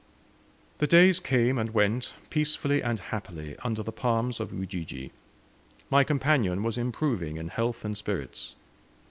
[0.79, 5.11] The days came and went peacefully and happily, under the palms of Ujiji.
[5.91, 8.55] My companion was improving in health and spirits.